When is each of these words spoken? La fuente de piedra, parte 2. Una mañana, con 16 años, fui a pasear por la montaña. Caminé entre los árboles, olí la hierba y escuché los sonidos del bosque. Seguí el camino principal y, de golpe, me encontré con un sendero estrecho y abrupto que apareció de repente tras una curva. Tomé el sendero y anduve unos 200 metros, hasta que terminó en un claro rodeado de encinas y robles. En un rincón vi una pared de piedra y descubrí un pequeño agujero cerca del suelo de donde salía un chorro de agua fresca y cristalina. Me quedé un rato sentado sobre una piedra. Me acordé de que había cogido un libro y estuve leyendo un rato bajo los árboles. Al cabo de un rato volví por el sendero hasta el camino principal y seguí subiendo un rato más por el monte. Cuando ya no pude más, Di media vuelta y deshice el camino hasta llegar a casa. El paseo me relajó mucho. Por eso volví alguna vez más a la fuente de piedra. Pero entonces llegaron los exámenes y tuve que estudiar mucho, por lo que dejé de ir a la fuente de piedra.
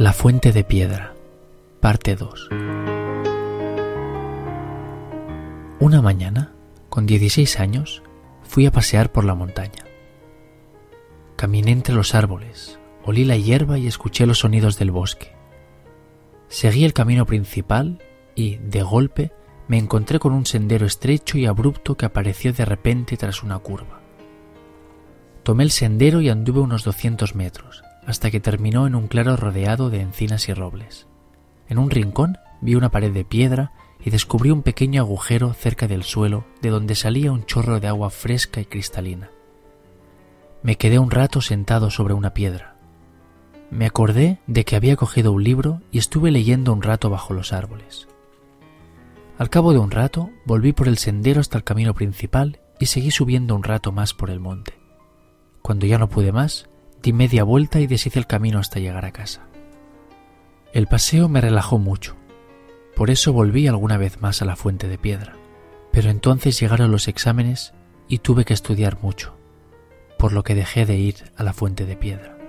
La 0.00 0.14
fuente 0.14 0.50
de 0.52 0.64
piedra, 0.64 1.12
parte 1.78 2.16
2. 2.16 2.48
Una 5.78 6.00
mañana, 6.00 6.54
con 6.88 7.04
16 7.04 7.60
años, 7.60 8.02
fui 8.42 8.64
a 8.64 8.72
pasear 8.72 9.12
por 9.12 9.26
la 9.26 9.34
montaña. 9.34 9.84
Caminé 11.36 11.72
entre 11.72 11.94
los 11.94 12.14
árboles, 12.14 12.78
olí 13.04 13.26
la 13.26 13.36
hierba 13.36 13.78
y 13.78 13.88
escuché 13.88 14.24
los 14.24 14.38
sonidos 14.38 14.78
del 14.78 14.90
bosque. 14.90 15.36
Seguí 16.48 16.86
el 16.86 16.94
camino 16.94 17.26
principal 17.26 18.02
y, 18.34 18.56
de 18.56 18.80
golpe, 18.80 19.32
me 19.68 19.76
encontré 19.76 20.18
con 20.18 20.32
un 20.32 20.46
sendero 20.46 20.86
estrecho 20.86 21.36
y 21.36 21.44
abrupto 21.44 21.98
que 21.98 22.06
apareció 22.06 22.54
de 22.54 22.64
repente 22.64 23.18
tras 23.18 23.42
una 23.42 23.58
curva. 23.58 24.00
Tomé 25.42 25.64
el 25.64 25.70
sendero 25.70 26.22
y 26.22 26.30
anduve 26.30 26.60
unos 26.60 26.84
200 26.84 27.34
metros, 27.34 27.82
hasta 28.06 28.30
que 28.30 28.40
terminó 28.40 28.86
en 28.86 28.94
un 28.94 29.08
claro 29.08 29.36
rodeado 29.36 29.90
de 29.90 30.00
encinas 30.00 30.48
y 30.48 30.54
robles. 30.54 31.06
En 31.68 31.78
un 31.78 31.90
rincón 31.90 32.38
vi 32.60 32.74
una 32.74 32.90
pared 32.90 33.12
de 33.12 33.24
piedra 33.24 33.72
y 34.04 34.10
descubrí 34.10 34.50
un 34.50 34.62
pequeño 34.62 35.02
agujero 35.02 35.52
cerca 35.52 35.86
del 35.86 36.02
suelo 36.02 36.44
de 36.62 36.70
donde 36.70 36.94
salía 36.94 37.32
un 37.32 37.44
chorro 37.44 37.80
de 37.80 37.88
agua 37.88 38.10
fresca 38.10 38.60
y 38.60 38.64
cristalina. 38.64 39.30
Me 40.62 40.76
quedé 40.76 40.98
un 40.98 41.10
rato 41.10 41.40
sentado 41.40 41.90
sobre 41.90 42.14
una 42.14 42.34
piedra. 42.34 42.76
Me 43.70 43.86
acordé 43.86 44.40
de 44.46 44.64
que 44.64 44.76
había 44.76 44.96
cogido 44.96 45.32
un 45.32 45.44
libro 45.44 45.80
y 45.92 45.98
estuve 45.98 46.30
leyendo 46.30 46.72
un 46.72 46.82
rato 46.82 47.08
bajo 47.08 47.34
los 47.34 47.52
árboles. 47.52 48.08
Al 49.38 49.48
cabo 49.48 49.72
de 49.72 49.78
un 49.78 49.90
rato 49.90 50.30
volví 50.44 50.72
por 50.72 50.88
el 50.88 50.98
sendero 50.98 51.40
hasta 51.40 51.56
el 51.56 51.64
camino 51.64 51.94
principal 51.94 52.60
y 52.78 52.86
seguí 52.86 53.10
subiendo 53.10 53.54
un 53.54 53.62
rato 53.62 53.92
más 53.92 54.12
por 54.12 54.30
el 54.30 54.40
monte. 54.40 54.78
Cuando 55.62 55.86
ya 55.86 55.98
no 55.98 56.08
pude 56.08 56.32
más, 56.32 56.69
Di 57.02 57.12
media 57.12 57.44
vuelta 57.44 57.80
y 57.80 57.86
deshice 57.86 58.18
el 58.18 58.26
camino 58.26 58.58
hasta 58.58 58.78
llegar 58.78 59.04
a 59.04 59.12
casa. 59.12 59.46
El 60.72 60.86
paseo 60.86 61.28
me 61.28 61.40
relajó 61.40 61.78
mucho. 61.78 62.16
Por 62.94 63.10
eso 63.10 63.32
volví 63.32 63.66
alguna 63.66 63.96
vez 63.96 64.20
más 64.20 64.42
a 64.42 64.44
la 64.44 64.56
fuente 64.56 64.86
de 64.88 64.98
piedra. 64.98 65.34
Pero 65.92 66.10
entonces 66.10 66.60
llegaron 66.60 66.90
los 66.90 67.08
exámenes 67.08 67.72
y 68.06 68.18
tuve 68.18 68.44
que 68.44 68.54
estudiar 68.54 68.98
mucho, 69.02 69.34
por 70.18 70.32
lo 70.32 70.42
que 70.42 70.54
dejé 70.54 70.86
de 70.86 70.96
ir 70.96 71.16
a 71.36 71.42
la 71.42 71.52
fuente 71.52 71.86
de 71.86 71.96
piedra. 71.96 72.39